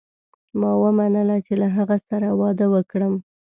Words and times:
ما 0.59 0.71
ومنله 0.83 1.35
چې 1.45 1.53
له 1.61 1.67
هغه 1.75 1.97
سره 2.09 2.27
واده 2.41 2.65
وکړم. 2.73 3.13